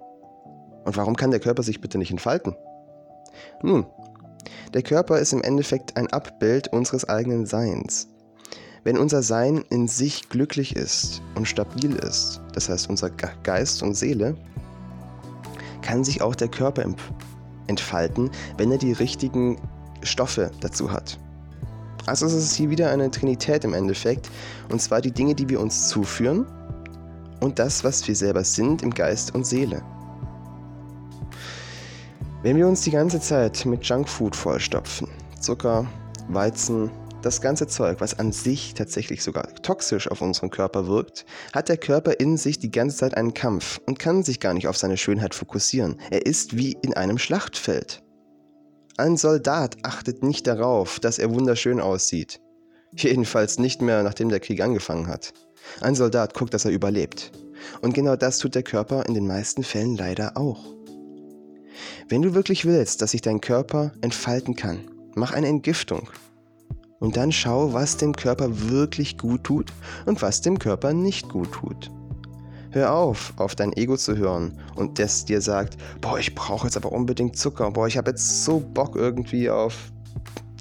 Und 0.84 0.96
warum 0.96 1.16
kann 1.16 1.30
der 1.30 1.40
Körper 1.40 1.62
sich 1.62 1.80
bitte 1.80 1.98
nicht 1.98 2.10
entfalten? 2.10 2.54
Nun, 3.62 3.86
der 4.74 4.82
Körper 4.82 5.18
ist 5.18 5.32
im 5.32 5.42
Endeffekt 5.42 5.96
ein 5.96 6.08
Abbild 6.08 6.68
unseres 6.68 7.08
eigenen 7.08 7.46
Seins. 7.46 8.08
Wenn 8.84 8.98
unser 8.98 9.22
Sein 9.22 9.64
in 9.70 9.86
sich 9.88 10.28
glücklich 10.28 10.76
ist 10.76 11.22
und 11.36 11.46
stabil 11.46 11.94
ist, 11.96 12.40
das 12.52 12.68
heißt 12.68 12.90
unser 12.90 13.10
Geist 13.10 13.82
und 13.82 13.94
Seele, 13.94 14.36
kann 15.82 16.04
sich 16.04 16.20
auch 16.20 16.34
der 16.34 16.48
Körper 16.48 16.84
entfalten, 17.68 18.30
wenn 18.56 18.72
er 18.72 18.78
die 18.78 18.92
richtigen 18.92 19.56
Stoffe 20.02 20.50
dazu 20.60 20.90
hat. 20.90 21.18
Also 22.06 22.26
es 22.26 22.34
ist 22.34 22.54
hier 22.54 22.70
wieder 22.70 22.90
eine 22.90 23.10
Trinität 23.10 23.64
im 23.64 23.74
Endeffekt, 23.74 24.28
und 24.70 24.80
zwar 24.80 25.00
die 25.00 25.12
Dinge, 25.12 25.34
die 25.34 25.48
wir 25.48 25.60
uns 25.60 25.88
zuführen 25.88 26.46
und 27.40 27.58
das, 27.58 27.84
was 27.84 28.06
wir 28.08 28.16
selber 28.16 28.44
sind 28.44 28.82
im 28.82 28.92
Geist 28.92 29.34
und 29.34 29.46
Seele. 29.46 29.82
Wenn 32.42 32.56
wir 32.56 32.66
uns 32.66 32.82
die 32.82 32.90
ganze 32.90 33.20
Zeit 33.20 33.64
mit 33.66 33.84
Junkfood 33.84 34.34
vollstopfen, 34.34 35.06
Zucker, 35.40 35.86
Weizen, 36.28 36.90
das 37.22 37.40
ganze 37.40 37.68
Zeug, 37.68 38.00
was 38.00 38.18
an 38.18 38.32
sich 38.32 38.74
tatsächlich 38.74 39.22
sogar 39.22 39.54
toxisch 39.62 40.10
auf 40.10 40.20
unseren 40.20 40.50
Körper 40.50 40.88
wirkt, 40.88 41.24
hat 41.52 41.68
der 41.68 41.76
Körper 41.76 42.18
in 42.18 42.36
sich 42.36 42.58
die 42.58 42.72
ganze 42.72 42.96
Zeit 42.96 43.16
einen 43.16 43.32
Kampf 43.32 43.80
und 43.86 44.00
kann 44.00 44.24
sich 44.24 44.40
gar 44.40 44.54
nicht 44.54 44.66
auf 44.66 44.76
seine 44.76 44.96
Schönheit 44.96 45.34
fokussieren. 45.34 46.00
Er 46.10 46.26
ist 46.26 46.56
wie 46.56 46.76
in 46.82 46.94
einem 46.94 47.18
Schlachtfeld. 47.18 48.02
Ein 48.98 49.16
Soldat 49.16 49.78
achtet 49.82 50.22
nicht 50.22 50.46
darauf, 50.46 51.00
dass 51.00 51.18
er 51.18 51.32
wunderschön 51.32 51.80
aussieht. 51.80 52.40
Jedenfalls 52.94 53.58
nicht 53.58 53.80
mehr, 53.80 54.02
nachdem 54.02 54.28
der 54.28 54.40
Krieg 54.40 54.60
angefangen 54.60 55.06
hat. 55.06 55.32
Ein 55.80 55.94
Soldat 55.94 56.34
guckt, 56.34 56.52
dass 56.52 56.66
er 56.66 56.72
überlebt. 56.72 57.32
Und 57.80 57.94
genau 57.94 58.16
das 58.16 58.38
tut 58.38 58.54
der 58.54 58.62
Körper 58.62 59.06
in 59.06 59.14
den 59.14 59.26
meisten 59.26 59.62
Fällen 59.62 59.96
leider 59.96 60.36
auch. 60.36 60.74
Wenn 62.08 62.20
du 62.20 62.34
wirklich 62.34 62.66
willst, 62.66 63.00
dass 63.00 63.12
sich 63.12 63.22
dein 63.22 63.40
Körper 63.40 63.92
entfalten 64.02 64.56
kann, 64.56 64.80
mach 65.14 65.32
eine 65.32 65.48
Entgiftung. 65.48 66.10
Und 66.98 67.16
dann 67.16 67.32
schau, 67.32 67.72
was 67.72 67.96
dem 67.96 68.14
Körper 68.14 68.68
wirklich 68.68 69.16
gut 69.16 69.44
tut 69.44 69.72
und 70.04 70.20
was 70.20 70.42
dem 70.42 70.58
Körper 70.58 70.92
nicht 70.92 71.30
gut 71.30 71.50
tut. 71.52 71.90
Hör 72.72 72.94
auf, 72.94 73.34
auf 73.36 73.54
dein 73.54 73.74
Ego 73.74 73.98
zu 73.98 74.16
hören 74.16 74.58
und 74.76 74.98
das 74.98 75.26
dir 75.26 75.42
sagt, 75.42 75.76
boah, 76.00 76.18
ich 76.18 76.34
brauche 76.34 76.66
jetzt 76.66 76.76
aber 76.76 76.90
unbedingt 76.90 77.36
Zucker, 77.36 77.70
boah, 77.70 77.86
ich 77.86 77.98
habe 77.98 78.10
jetzt 78.10 78.44
so 78.44 78.60
Bock 78.60 78.96
irgendwie 78.96 79.50
auf, 79.50 79.92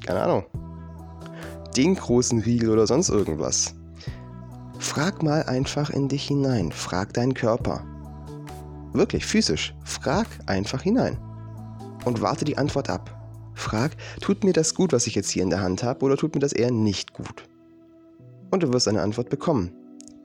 keine 0.06 0.22
Ahnung, 0.22 0.44
den 1.78 1.96
großen 1.96 2.40
Riegel 2.40 2.70
oder 2.70 2.86
sonst 2.86 3.08
irgendwas. 3.08 3.76
Frag 4.78 5.24
mal 5.24 5.44
einfach 5.44 5.90
in 5.90 6.10
dich 6.10 6.28
hinein, 6.28 6.74
frag 6.74 7.14
deinen 7.14 7.34
Körper. 7.34 7.86
Wirklich, 8.92 9.26
physisch, 9.26 9.74
frag 9.86 10.28
einfach 10.48 10.82
hinein. 10.82 11.18
Und 12.04 12.22
warte 12.22 12.44
die 12.44 12.58
Antwort 12.58 12.90
ab. 12.90 13.18
Frag, 13.54 13.96
tut 14.20 14.44
mir 14.44 14.52
das 14.52 14.76
gut, 14.76 14.92
was 14.92 15.08
ich 15.08 15.16
jetzt 15.16 15.30
hier 15.30 15.44
in 15.44 15.50
der 15.50 15.62
Hand 15.62 15.82
habe, 15.84 16.04
oder 16.04 16.18
tut 16.18 16.34
mir 16.34 16.42
das 16.42 16.52
eher 16.52 16.72
nicht 16.72 17.14
gut? 17.14 17.44
Und 18.50 18.64
du 18.64 18.74
wirst 18.74 18.90
eine 18.90 19.02
Antwort 19.02 19.30
bekommen, 19.30 19.72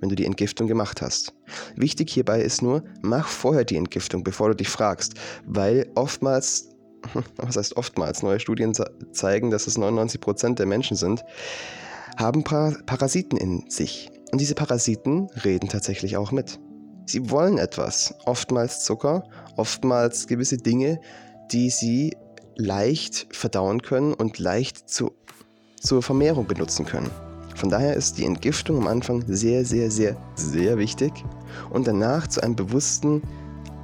wenn 0.01 0.09
du 0.09 0.15
die 0.15 0.27
Entgiftung 0.27 0.67
gemacht 0.67 1.03
hast. 1.03 1.35
Wichtig 1.75 2.11
hierbei 2.11 2.41
ist 2.41 2.63
nur, 2.63 2.85
mach 3.03 3.29
vorher 3.29 3.65
die 3.65 3.77
Entgiftung, 3.77 4.25
bevor 4.25 4.49
du 4.49 4.57
dich 4.57 4.69
fragst, 4.69 5.15
weil 5.47 5.91
oftmals 5.95 6.69
was 7.37 7.57
heißt 7.57 7.77
oftmals, 7.77 8.23
neue 8.23 8.41
Studien 8.41 8.73
zeigen, 9.13 9.51
dass 9.51 9.67
es 9.67 9.79
99% 9.79 10.55
der 10.55 10.67
Menschen 10.67 10.97
sind, 10.97 11.25
haben 12.17 12.45
Parasiten 12.45 13.37
in 13.39 13.69
sich. 13.69 14.11
Und 14.33 14.41
diese 14.41 14.55
Parasiten 14.55 15.29
reden 15.45 15.69
tatsächlich 15.69 16.17
auch 16.17 16.33
mit. 16.33 16.59
Sie 17.07 17.31
wollen 17.31 17.59
etwas, 17.59 18.15
oftmals 18.25 18.85
Zucker, 18.85 19.29
oftmals 19.57 20.27
gewisse 20.27 20.57
Dinge, 20.57 21.01
die 21.53 21.71
sie 21.71 22.17
leicht 22.57 23.29
verdauen 23.31 23.83
können 23.83 24.13
und 24.13 24.39
leicht 24.39 24.89
zu, 24.89 25.13
zur 25.81 26.03
Vermehrung 26.03 26.47
benutzen 26.47 26.85
können. 26.85 27.11
Von 27.57 27.71
daher 27.71 27.95
ist 27.95 28.19
die 28.19 28.27
Entgiftung 28.27 28.77
am 28.77 28.87
Anfang 28.87 29.25
sehr, 29.27 29.65
sehr, 29.65 29.91
sehr, 29.91 30.15
sehr 30.35 30.77
wichtig 30.77 31.25
und 31.71 31.87
danach 31.87 32.27
zu 32.27 32.43
einem 32.43 32.55
bewussten 32.55 33.23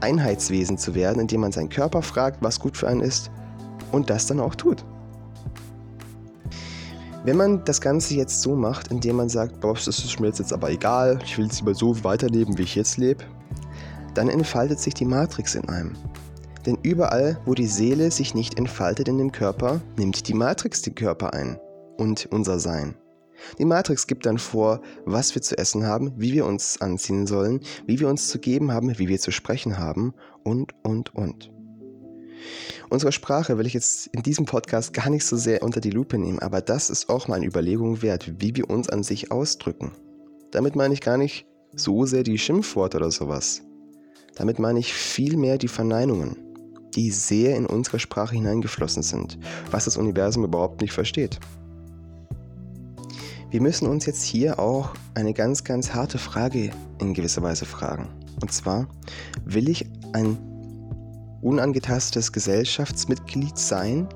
Einheitswesen 0.02 0.76
zu 0.76 0.94
werden, 0.94 1.20
indem 1.20 1.40
man 1.40 1.52
seinen 1.52 1.70
Körper 1.70 2.02
fragt, 2.02 2.42
was 2.42 2.60
gut 2.60 2.76
für 2.76 2.86
einen 2.86 3.00
ist 3.00 3.30
und 3.90 4.10
das 4.10 4.26
dann 4.26 4.40
auch 4.40 4.54
tut. 4.54 4.84
Wenn 7.24 7.38
man 7.38 7.64
das 7.64 7.80
Ganze 7.80 8.14
jetzt 8.14 8.42
so 8.42 8.54
macht, 8.54 8.88
indem 8.88 9.16
man 9.16 9.30
sagt, 9.30 9.60
boah, 9.60 9.72
das 9.72 9.86
ist 9.86 10.20
mir 10.20 10.26
jetzt 10.26 10.52
aber 10.52 10.70
egal, 10.70 11.18
ich 11.24 11.38
will 11.38 11.46
jetzt 11.46 11.60
lieber 11.60 11.74
so 11.74 12.04
weiterleben, 12.04 12.58
wie 12.58 12.62
ich 12.62 12.74
jetzt 12.74 12.98
lebe, 12.98 13.24
dann 14.12 14.28
entfaltet 14.28 14.80
sich 14.80 14.92
die 14.92 15.06
Matrix 15.06 15.54
in 15.54 15.66
einem. 15.70 15.92
Denn 16.66 16.76
überall, 16.82 17.38
wo 17.46 17.54
die 17.54 17.66
Seele 17.66 18.10
sich 18.10 18.34
nicht 18.34 18.58
entfaltet 18.58 19.08
in 19.08 19.16
dem 19.16 19.32
Körper, 19.32 19.80
nimmt 19.96 20.28
die 20.28 20.34
Matrix 20.34 20.82
den 20.82 20.94
Körper 20.94 21.32
ein 21.32 21.58
und 21.96 22.26
unser 22.30 22.58
Sein. 22.58 22.94
Die 23.58 23.64
Matrix 23.64 24.06
gibt 24.06 24.26
dann 24.26 24.38
vor, 24.38 24.80
was 25.04 25.34
wir 25.34 25.42
zu 25.42 25.56
essen 25.58 25.86
haben, 25.86 26.12
wie 26.16 26.32
wir 26.32 26.46
uns 26.46 26.80
anziehen 26.80 27.26
sollen, 27.26 27.60
wie 27.86 28.00
wir 28.00 28.08
uns 28.08 28.28
zu 28.28 28.38
geben 28.38 28.72
haben, 28.72 28.98
wie 28.98 29.08
wir 29.08 29.18
zu 29.18 29.30
sprechen 29.30 29.78
haben 29.78 30.14
und, 30.44 30.74
und, 30.82 31.14
und. 31.14 31.52
Unsere 32.90 33.12
Sprache 33.12 33.58
will 33.58 33.66
ich 33.66 33.74
jetzt 33.74 34.08
in 34.08 34.22
diesem 34.22 34.44
Podcast 34.44 34.92
gar 34.92 35.08
nicht 35.10 35.24
so 35.24 35.36
sehr 35.36 35.62
unter 35.62 35.80
die 35.80 35.90
Lupe 35.90 36.18
nehmen, 36.18 36.40
aber 36.40 36.60
das 36.60 36.90
ist 36.90 37.08
auch 37.08 37.28
mal 37.28 37.36
eine 37.36 37.46
Überlegung 37.46 38.02
wert, 38.02 38.34
wie 38.38 38.54
wir 38.56 38.68
uns 38.68 38.88
an 38.88 39.02
sich 39.02 39.30
ausdrücken. 39.30 39.92
Damit 40.50 40.76
meine 40.76 40.94
ich 40.94 41.00
gar 41.00 41.16
nicht 41.16 41.46
so 41.74 42.04
sehr 42.04 42.22
die 42.22 42.38
Schimpfworte 42.38 42.98
oder 42.98 43.10
sowas. 43.10 43.62
Damit 44.34 44.58
meine 44.58 44.78
ich 44.78 44.92
vielmehr 44.92 45.58
die 45.58 45.68
Verneinungen, 45.68 46.36
die 46.94 47.10
sehr 47.10 47.56
in 47.56 47.66
unsere 47.66 47.98
Sprache 47.98 48.34
hineingeflossen 48.34 49.02
sind, 49.02 49.38
was 49.70 49.86
das 49.86 49.96
Universum 49.96 50.44
überhaupt 50.44 50.80
nicht 50.80 50.92
versteht. 50.92 51.38
Wir 53.52 53.60
müssen 53.60 53.86
uns 53.86 54.06
jetzt 54.06 54.22
hier 54.22 54.58
auch 54.58 54.94
eine 55.12 55.34
ganz, 55.34 55.62
ganz 55.62 55.92
harte 55.92 56.16
Frage 56.16 56.70
in 56.98 57.12
gewisser 57.12 57.42
Weise 57.42 57.66
fragen. 57.66 58.08
Und 58.40 58.50
zwar, 58.50 58.88
will 59.44 59.68
ich 59.68 59.84
ein 60.14 60.38
unangetastetes 61.42 62.32
Gesellschaftsmitglied 62.32 63.58
sein 63.58 64.08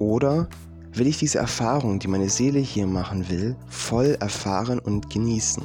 oder 0.00 0.48
will 0.92 1.06
ich 1.06 1.18
diese 1.18 1.38
Erfahrung, 1.38 2.00
die 2.00 2.08
meine 2.08 2.28
Seele 2.28 2.58
hier 2.58 2.88
machen 2.88 3.28
will, 3.28 3.54
voll 3.68 4.16
erfahren 4.18 4.80
und 4.80 5.10
genießen? 5.10 5.62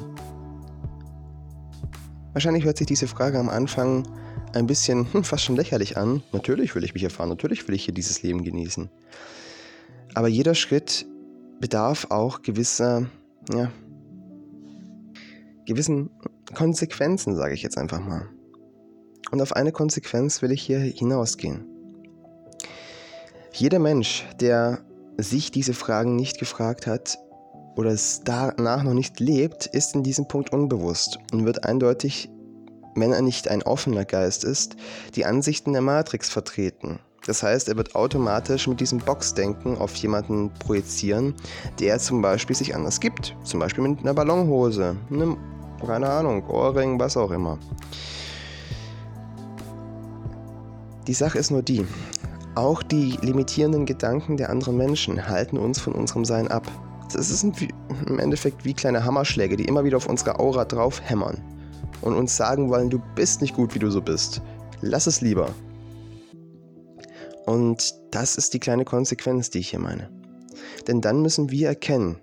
Wahrscheinlich 2.34 2.62
hört 2.62 2.76
sich 2.76 2.86
diese 2.86 3.08
Frage 3.08 3.40
am 3.40 3.48
Anfang 3.48 4.06
ein 4.54 4.68
bisschen 4.68 5.12
hm, 5.12 5.24
fast 5.24 5.42
schon 5.42 5.56
lächerlich 5.56 5.96
an. 5.96 6.22
Natürlich 6.32 6.76
will 6.76 6.84
ich 6.84 6.94
mich 6.94 7.02
erfahren, 7.02 7.30
natürlich 7.30 7.66
will 7.66 7.74
ich 7.74 7.84
hier 7.84 7.94
dieses 7.94 8.22
Leben 8.22 8.44
genießen. 8.44 8.88
Aber 10.14 10.28
jeder 10.28 10.54
Schritt 10.54 11.04
bedarf 11.60 12.06
auch 12.10 12.42
gewisser, 12.42 13.06
ja, 13.52 13.70
gewissen 15.66 16.10
Konsequenzen, 16.54 17.34
sage 17.34 17.54
ich 17.54 17.62
jetzt 17.62 17.78
einfach 17.78 18.00
mal. 18.00 18.28
Und 19.30 19.42
auf 19.42 19.54
eine 19.54 19.72
Konsequenz 19.72 20.42
will 20.42 20.52
ich 20.52 20.62
hier 20.62 20.78
hinausgehen. 20.78 21.64
Jeder 23.52 23.78
Mensch, 23.78 24.24
der 24.40 24.80
sich 25.18 25.50
diese 25.50 25.74
Fragen 25.74 26.14
nicht 26.14 26.38
gefragt 26.38 26.86
hat 26.86 27.18
oder 27.74 27.90
es 27.90 28.20
danach 28.22 28.82
noch 28.82 28.94
nicht 28.94 29.18
lebt, 29.18 29.66
ist 29.66 29.94
in 29.94 30.02
diesem 30.02 30.28
Punkt 30.28 30.52
unbewusst 30.52 31.18
und 31.32 31.46
wird 31.46 31.64
eindeutig, 31.64 32.30
wenn 32.94 33.12
er 33.12 33.22
nicht 33.22 33.48
ein 33.48 33.62
offener 33.62 34.04
Geist 34.04 34.44
ist, 34.44 34.76
die 35.14 35.24
Ansichten 35.24 35.72
der 35.72 35.82
Matrix 35.82 36.28
vertreten 36.28 37.00
das 37.26 37.42
heißt, 37.42 37.68
er 37.68 37.76
wird 37.76 37.94
automatisch 37.96 38.68
mit 38.68 38.80
diesem 38.80 38.98
Boxdenken 38.98 39.76
auf 39.78 39.94
jemanden 39.96 40.50
projizieren, 40.60 41.34
der 41.80 41.98
zum 41.98 42.22
Beispiel 42.22 42.54
sich 42.54 42.74
anders 42.74 43.00
gibt. 43.00 43.36
Zum 43.42 43.60
Beispiel 43.60 43.86
mit 43.86 44.00
einer 44.00 44.14
Ballonhose, 44.14 44.96
einem, 45.10 45.36
keine 45.84 46.08
Ahnung, 46.08 46.48
Ohrring, 46.48 47.00
was 47.00 47.16
auch 47.16 47.32
immer. 47.32 47.58
Die 51.08 51.14
Sache 51.14 51.38
ist 51.38 51.50
nur 51.50 51.62
die, 51.62 51.84
auch 52.54 52.82
die 52.82 53.18
limitierenden 53.20 53.86
Gedanken 53.86 54.36
der 54.36 54.50
anderen 54.50 54.76
Menschen 54.76 55.28
halten 55.28 55.58
uns 55.58 55.80
von 55.80 55.94
unserem 55.94 56.24
Sein 56.24 56.48
ab. 56.48 56.66
Das 57.12 57.28
sind 57.28 57.56
im 58.06 58.18
Endeffekt 58.18 58.64
wie 58.64 58.74
kleine 58.74 59.04
Hammerschläge, 59.04 59.56
die 59.56 59.64
immer 59.64 59.84
wieder 59.84 59.96
auf 59.96 60.08
unsere 60.08 60.38
Aura 60.38 60.64
drauf 60.64 61.00
hämmern 61.04 61.40
und 62.02 62.14
uns 62.14 62.36
sagen 62.36 62.68
wollen, 62.68 62.90
du 62.90 63.00
bist 63.14 63.40
nicht 63.40 63.54
gut, 63.54 63.74
wie 63.74 63.78
du 63.78 63.90
so 63.90 64.00
bist. 64.00 64.42
Lass 64.80 65.06
es 65.06 65.20
lieber. 65.20 65.48
Und 67.46 67.94
das 68.10 68.36
ist 68.36 68.54
die 68.54 68.58
kleine 68.58 68.84
Konsequenz, 68.84 69.50
die 69.50 69.60
ich 69.60 69.70
hier 69.70 69.78
meine. 69.78 70.10
Denn 70.86 71.00
dann 71.00 71.22
müssen 71.22 71.50
wir 71.50 71.68
erkennen, 71.68 72.18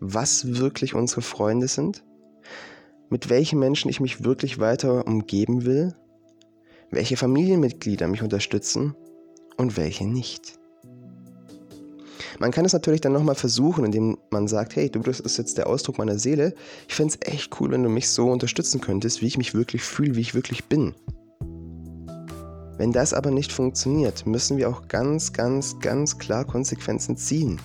was 0.00 0.58
wirklich 0.58 0.94
unsere 0.94 1.22
Freunde 1.22 1.68
sind, 1.68 2.02
mit 3.10 3.28
welchen 3.28 3.58
Menschen 3.58 3.90
ich 3.90 4.00
mich 4.00 4.24
wirklich 4.24 4.58
weiter 4.58 5.06
umgeben 5.06 5.64
will, 5.66 5.94
welche 6.90 7.16
Familienmitglieder 7.16 8.08
mich 8.08 8.22
unterstützen 8.22 8.96
und 9.58 9.76
welche 9.76 10.06
nicht. 10.06 10.58
Man 12.38 12.50
kann 12.50 12.64
es 12.64 12.72
natürlich 12.72 13.02
dann 13.02 13.12
nochmal 13.12 13.34
versuchen, 13.34 13.84
indem 13.84 14.18
man 14.30 14.48
sagt, 14.48 14.76
hey, 14.76 14.90
du, 14.90 15.00
das 15.00 15.20
ist 15.20 15.36
jetzt 15.36 15.58
der 15.58 15.66
Ausdruck 15.66 15.98
meiner 15.98 16.18
Seele. 16.18 16.54
Ich 16.88 16.94
fände 16.94 17.14
es 17.14 17.28
echt 17.28 17.60
cool, 17.60 17.70
wenn 17.70 17.82
du 17.82 17.90
mich 17.90 18.08
so 18.08 18.30
unterstützen 18.30 18.80
könntest, 18.80 19.20
wie 19.20 19.26
ich 19.26 19.38
mich 19.38 19.54
wirklich 19.54 19.82
fühle, 19.82 20.16
wie 20.16 20.20
ich 20.20 20.34
wirklich 20.34 20.64
bin. 20.64 20.94
Wenn 22.82 22.90
das 22.90 23.14
aber 23.14 23.30
nicht 23.30 23.52
funktioniert, 23.52 24.26
müssen 24.26 24.56
wir 24.56 24.68
auch 24.68 24.88
ganz, 24.88 25.32
ganz, 25.32 25.78
ganz 25.78 26.18
klar 26.18 26.44
Konsequenzen 26.44 27.16
ziehen 27.16 27.60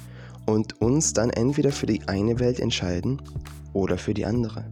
und 0.45 0.79
uns 0.79 1.11
dann 1.11 1.31
entweder 1.31 1.71
für 1.71 1.87
die 1.87 2.07
eine 2.07 2.39
Welt 2.39 2.59
entscheiden 2.59 3.19
oder 3.73 3.97
für 3.97 4.13
die 4.13 4.27
andere. 4.27 4.65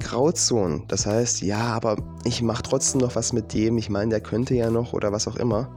Grauzonen, 0.00 0.84
das 0.88 1.04
heißt, 1.04 1.42
ja, 1.42 1.58
aber 1.58 1.98
ich 2.24 2.40
mache 2.40 2.62
trotzdem 2.62 3.02
noch 3.02 3.16
was 3.16 3.34
mit 3.34 3.52
dem, 3.52 3.76
ich 3.76 3.90
meine, 3.90 4.08
der 4.12 4.22
könnte 4.22 4.54
ja 4.54 4.70
noch 4.70 4.94
oder 4.94 5.12
was 5.12 5.28
auch 5.28 5.36
immer, 5.36 5.68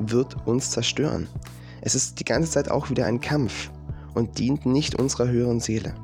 wird 0.00 0.44
uns 0.44 0.72
zerstören. 0.72 1.28
Es 1.80 1.94
ist 1.94 2.18
die 2.18 2.24
ganze 2.24 2.50
Zeit 2.50 2.72
auch 2.72 2.90
wieder 2.90 3.06
ein 3.06 3.20
Kampf 3.20 3.70
und 4.14 4.40
dient 4.40 4.66
nicht 4.66 4.98
unserer 4.98 5.28
höheren 5.28 5.60
Seele. 5.60 5.94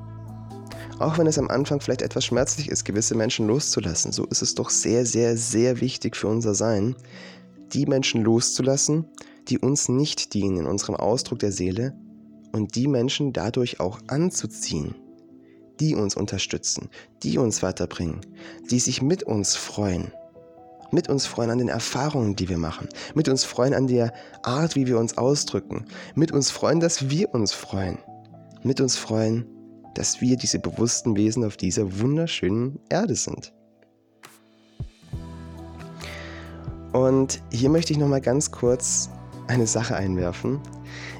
Auch 0.99 1.19
wenn 1.19 1.27
es 1.27 1.39
am 1.39 1.49
Anfang 1.49 1.81
vielleicht 1.81 2.03
etwas 2.03 2.25
schmerzlich 2.25 2.69
ist, 2.69 2.85
gewisse 2.85 3.17
Menschen 3.17 3.49
loszulassen, 3.49 4.13
so 4.13 4.25
ist 4.27 4.43
es 4.43 4.55
doch 4.55 4.71
sehr, 4.71 5.05
sehr, 5.05 5.37
sehr 5.37 5.81
wichtig 5.81 6.17
für 6.17 6.29
unser 6.29 6.55
Sein, 6.55 6.95
die 7.73 7.87
Menschen 7.87 8.23
loszulassen, 8.23 9.05
die 9.49 9.59
uns 9.59 9.89
nicht 9.89 10.35
dienen 10.35 10.59
in 10.59 10.67
unserem 10.67 10.95
Ausdruck 10.95 11.41
der 11.41 11.51
Seele 11.51 11.95
und 12.53 12.77
die 12.77 12.87
Menschen 12.87 13.33
dadurch 13.33 13.81
auch 13.81 13.99
anzuziehen, 14.07 14.95
die 15.81 15.97
uns 15.97 16.17
unterstützen, 16.17 16.89
die 17.25 17.39
uns 17.39 17.63
weiterbringen, 17.63 18.21
die 18.71 18.79
sich 18.79 19.03
mit 19.03 19.25
uns 19.25 19.57
freuen, 19.57 20.13
mit 20.93 21.09
uns 21.09 21.27
freuen 21.27 21.51
an 21.51 21.59
den 21.59 21.69
Erfahrungen, 21.69 22.37
die 22.37 22.49
wir 22.49 22.59
machen, 22.59 22.89
mit 23.17 23.29
uns 23.29 23.43
freuen 23.43 23.75
an 23.75 23.89
der 23.89 24.13
Art, 24.45 24.77
wie 24.77 24.87
wir 24.87 24.99
uns 24.99 25.19
ausdrücken, 25.19 25.87
mit 26.15 26.31
uns 26.31 26.53
freuen, 26.53 26.79
dass 26.79 27.11
wir 27.11 27.35
uns 27.35 27.53
freuen, 27.53 27.99
mit 28.63 28.81
uns 28.81 28.97
freuen, 28.97 29.45
dass 29.95 30.21
wir 30.21 30.37
diese 30.37 30.59
bewussten 30.59 31.17
Wesen 31.17 31.45
auf 31.45 31.57
dieser 31.57 32.01
wunderschönen 32.01 32.79
Erde 32.89 33.15
sind. 33.15 33.53
Und 36.93 37.43
hier 37.51 37.71
möchte 37.71 37.93
ich 37.93 37.99
nochmal 37.99 38.21
ganz 38.21 38.51
kurz 38.53 39.11
eine 39.49 39.67
Sache 39.67 39.97
einwerfen. 39.97 40.61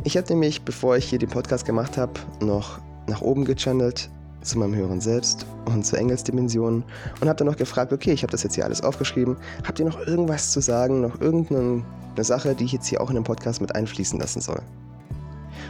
Ich 0.05 0.17
habe 0.17 0.29
nämlich, 0.29 0.63
bevor 0.63 0.97
ich 0.97 1.07
hier 1.07 1.19
den 1.19 1.31
Podcast 1.31 1.65
gemacht 1.65 1.99
habe, 1.99 2.13
noch 2.41 2.79
nach 3.09 3.23
oben 3.23 3.45
gechannelt 3.45 4.09
zu 4.41 4.59
meinem 4.59 4.75
höheren 4.75 5.01
Selbst 5.01 5.47
und 5.65 5.85
zur 5.85 5.99
Engelsdimension 5.99 6.85
und 7.21 7.29
habe 7.29 7.37
dann 7.37 7.47
noch 7.47 7.57
gefragt, 7.57 7.93
okay, 7.93 8.13
ich 8.13 8.23
habe 8.23 8.31
das 8.31 8.43
jetzt 8.43 8.55
hier 8.55 8.65
alles 8.65 8.83
aufgeschrieben, 8.83 9.37
habt 9.67 9.79
ihr 9.79 9.87
noch 9.87 9.99
irgendwas 10.07 10.53
zu 10.53 10.61
sagen, 10.61 11.01
noch 11.01 11.21
irgendeine 11.21 11.83
Sache, 12.19 12.55
die 12.55 12.65
ich 12.65 12.73
jetzt 12.73 12.87
hier 12.87 13.01
auch 13.01 13.09
in 13.09 13.17
den 13.17 13.25
Podcast 13.25 13.61
mit 13.61 13.75
einfließen 13.75 14.19
lassen 14.19 14.41
soll? 14.41 14.63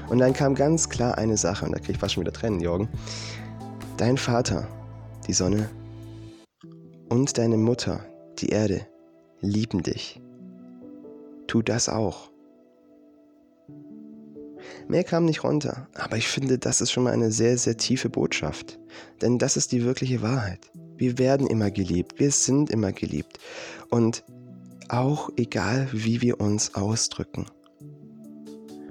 Und 0.08 0.18
dann 0.18 0.32
kam 0.32 0.54
ganz 0.54 0.88
klar 0.88 1.18
eine 1.18 1.37
Sache, 1.37 1.64
und 1.66 1.73
da 1.73 1.78
kriege 1.78 1.92
ich 1.92 1.99
fast 1.99 2.14
schon 2.14 2.23
wieder 2.23 2.32
Tränen, 2.32 2.61
Jorgen. 2.61 2.88
Dein 3.96 4.16
Vater, 4.16 4.68
die 5.26 5.32
Sonne, 5.32 5.68
und 7.08 7.38
deine 7.38 7.56
Mutter, 7.56 8.04
die 8.38 8.49
Erde, 8.49 8.87
lieben 9.40 9.82
dich. 9.82 10.20
Tu 11.46 11.62
das 11.62 11.88
auch. 11.88 12.30
Mehr 14.88 15.04
kam 15.04 15.25
nicht 15.25 15.44
runter, 15.44 15.88
aber 15.94 16.16
ich 16.16 16.28
finde, 16.28 16.58
das 16.58 16.80
ist 16.80 16.90
schon 16.90 17.04
mal 17.04 17.12
eine 17.12 17.30
sehr, 17.30 17.56
sehr 17.56 17.76
tiefe 17.76 18.11
Botschaft. 18.11 18.78
Denn 19.23 19.38
das 19.38 19.56
ist 19.56 19.73
die 19.73 19.84
wirkliche 19.84 20.23
Wahrheit. 20.23 20.70
Wir 20.96 21.18
werden 21.18 21.46
immer 21.46 21.70
geliebt, 21.70 22.18
wir 22.18 22.30
sind 22.30 22.70
immer 22.70 22.92
geliebt. 22.92 23.38
Und 23.90 24.25
auch 24.88 25.30
egal, 25.37 25.88
wie 25.92 26.20
wir 26.20 26.40
uns 26.40 26.75
ausdrücken. 26.75 27.46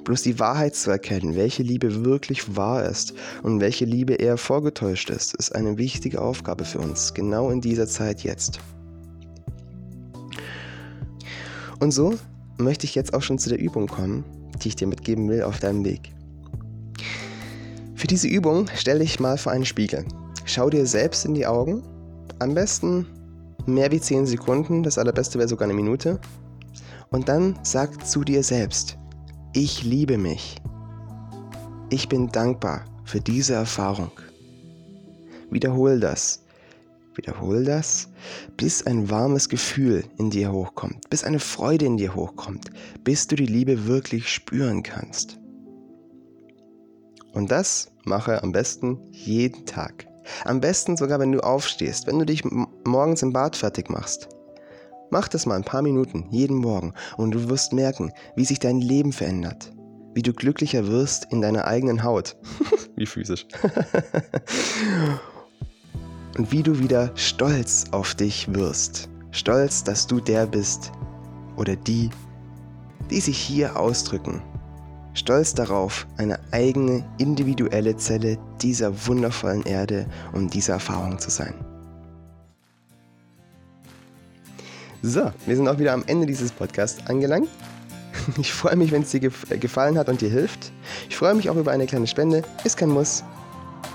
Bloß 0.03 0.21
die 0.21 0.39
Wahrheit 0.39 0.75
zu 0.75 0.91
erkennen, 0.91 1.35
welche 1.35 1.63
Liebe 1.63 2.03
wirklich 2.03 2.55
wahr 2.55 2.83
ist 2.85 3.13
und 3.41 3.61
welche 3.61 3.85
Liebe 3.85 4.15
eher 4.15 4.37
vorgetäuscht 4.37 5.09
ist, 5.09 5.33
ist 5.35 5.55
eine 5.55 5.77
wichtige 5.77 6.21
Aufgabe 6.21 6.65
für 6.65 6.79
uns, 6.79 7.13
genau 7.13 7.49
in 7.49 7.61
dieser 7.61 7.87
Zeit 7.87 8.21
jetzt. 8.21 8.59
Und 11.79 11.91
so 11.91 12.15
möchte 12.57 12.85
ich 12.85 12.95
jetzt 12.95 13.13
auch 13.13 13.21
schon 13.21 13.39
zu 13.39 13.49
der 13.49 13.59
Übung 13.59 13.87
kommen, 13.87 14.23
die 14.61 14.69
ich 14.69 14.75
dir 14.75 14.87
mitgeben 14.87 15.29
will 15.29 15.43
auf 15.43 15.59
deinem 15.59 15.85
Weg. 15.85 16.11
Für 17.95 18.07
diese 18.07 18.27
Übung 18.27 18.67
stelle 18.75 19.03
ich 19.03 19.19
mal 19.19 19.37
vor 19.37 19.53
einen 19.53 19.65
Spiegel. 19.65 20.05
Schau 20.45 20.69
dir 20.69 20.85
selbst 20.85 21.25
in 21.25 21.33
die 21.33 21.45
Augen. 21.45 21.81
Am 22.39 22.53
besten 22.53 23.05
mehr 23.65 23.91
wie 23.91 24.01
10 24.01 24.25
Sekunden, 24.25 24.83
das 24.83 24.97
allerbeste 24.97 25.39
wäre 25.39 25.47
sogar 25.47 25.65
eine 25.65 25.73
Minute. 25.73 26.19
Und 27.11 27.29
dann 27.29 27.57
sag 27.63 28.05
zu 28.05 28.23
dir 28.23 28.43
selbst, 28.43 28.97
ich 29.53 29.83
liebe 29.83 30.17
mich. 30.17 30.55
Ich 31.91 32.09
bin 32.09 32.29
dankbar 32.29 32.85
für 33.05 33.21
diese 33.21 33.53
Erfahrung. 33.53 34.11
Wiederhol 35.51 35.99
das. 35.99 36.43
Wiederhol 37.15 37.63
das, 37.63 38.09
bis 38.57 38.87
ein 38.87 39.11
warmes 39.11 39.47
Gefühl 39.47 40.03
in 40.17 40.31
dir 40.31 40.51
hochkommt, 40.51 41.07
bis 41.11 41.23
eine 41.23 41.39
Freude 41.39 41.85
in 41.85 41.97
dir 41.97 42.15
hochkommt, 42.15 42.71
bis 43.03 43.27
du 43.27 43.35
die 43.35 43.45
Liebe 43.45 43.85
wirklich 43.85 44.27
spüren 44.33 44.81
kannst. 44.81 45.37
Und 47.33 47.51
das 47.51 47.91
mache 48.05 48.41
am 48.41 48.51
besten 48.51 48.97
jeden 49.11 49.67
Tag. 49.67 50.07
Am 50.45 50.59
besten 50.59 50.97
sogar, 50.97 51.19
wenn 51.19 51.31
du 51.31 51.41
aufstehst, 51.41 52.07
wenn 52.07 52.17
du 52.17 52.25
dich 52.25 52.43
morgens 52.83 53.21
im 53.21 53.31
Bad 53.31 53.55
fertig 53.55 53.91
machst. 53.91 54.27
Mach 55.13 55.27
das 55.27 55.45
mal 55.45 55.57
ein 55.57 55.63
paar 55.63 55.83
Minuten, 55.83 56.25
jeden 56.31 56.57
Morgen, 56.57 56.95
und 57.17 57.35
du 57.35 57.47
wirst 57.47 57.71
merken, 57.71 58.11
wie 58.35 58.45
sich 58.45 58.57
dein 58.57 58.81
Leben 58.81 59.13
verändert. 59.13 59.71
Wie 60.15 60.23
du 60.23 60.33
glücklicher 60.33 60.87
wirst 60.87 61.31
in 61.31 61.39
deiner 61.39 61.65
eigenen 61.65 62.01
Haut. 62.01 62.35
wie 62.95 63.05
physisch. 63.05 63.45
und 66.39 66.51
wie 66.51 66.63
du 66.63 66.79
wieder 66.79 67.11
stolz 67.13 67.85
auf 67.91 68.15
dich 68.15 68.51
wirst. 68.55 69.07
Stolz, 69.29 69.83
dass 69.83 70.07
du 70.07 70.19
der 70.19 70.47
bist 70.47 70.91
oder 71.57 71.75
die, 71.75 72.09
die 73.11 73.19
sich 73.19 73.37
hier 73.37 73.79
ausdrücken. 73.79 74.41
Stolz 75.13 75.53
darauf, 75.53 76.07
eine 76.17 76.39
eigene 76.51 77.07
individuelle 77.19 77.95
Zelle 77.97 78.39
dieser 78.63 79.05
wundervollen 79.05 79.61
Erde 79.61 80.07
und 80.31 80.55
dieser 80.55 80.73
Erfahrung 80.73 81.19
zu 81.19 81.29
sein. 81.29 81.53
So, 85.03 85.31
wir 85.45 85.55
sind 85.55 85.67
auch 85.67 85.77
wieder 85.77 85.93
am 85.93 86.03
Ende 86.07 86.25
dieses 86.25 86.51
Podcasts 86.51 87.05
angelangt. 87.07 87.49
Ich 88.37 88.53
freue 88.53 88.77
mich, 88.77 88.91
wenn 88.91 89.01
es 89.01 89.09
dir 89.09 89.19
gefallen 89.19 89.97
hat 89.97 90.07
und 90.07 90.21
dir 90.21 90.29
hilft. 90.29 90.71
Ich 91.09 91.17
freue 91.17 91.33
mich 91.33 91.49
auch 91.49 91.57
über 91.57 91.71
eine 91.71 91.87
kleine 91.87 92.07
Spende. 92.07 92.43
Ist 92.63 92.77
kein 92.77 92.89
Muss, 92.89 93.23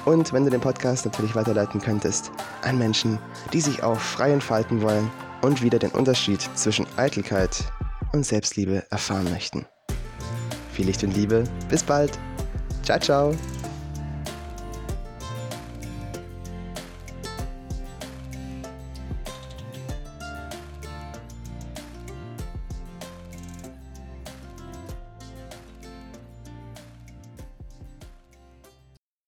und 0.05 0.33
wenn 0.33 0.45
du 0.45 0.51
den 0.51 0.61
Podcast 0.61 1.05
natürlich 1.05 1.35
weiterleiten 1.35 1.81
könntest 1.81 2.31
an 2.63 2.79
Menschen, 2.79 3.19
die 3.53 3.61
sich 3.61 3.83
auch 3.83 3.99
frei 3.99 4.33
entfalten 4.33 4.81
wollen 4.81 5.11
und 5.43 5.63
wieder 5.63 5.79
den 5.79 5.91
Unterschied 5.91 6.41
zwischen 6.55 6.87
Eitelkeit 6.97 7.65
und 8.13 8.25
Selbstliebe 8.25 8.85
erfahren 8.91 9.31
möchten. 9.31 9.67
Viel 10.73 10.87
Licht 10.87 11.03
und 11.05 11.15
Liebe, 11.15 11.45
bis 11.69 11.83
bald. 11.83 12.19
Ciao, 12.85 12.99
ciao. 12.99 13.58